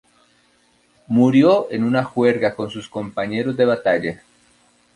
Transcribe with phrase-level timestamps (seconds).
[1.05, 4.23] Murió en una juerga con sus compañeros de batalla.